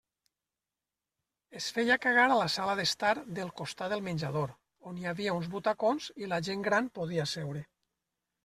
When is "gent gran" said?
6.49-6.89